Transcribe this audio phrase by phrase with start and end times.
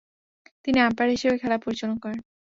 [0.65, 2.19] তিনি আম্পায়ার হিসেবে খেলা পরিচালনা করেন।